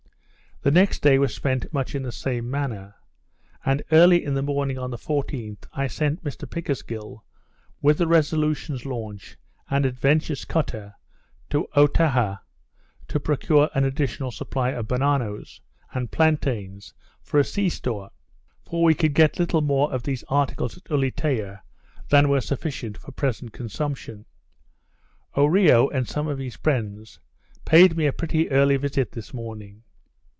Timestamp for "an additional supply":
13.73-14.69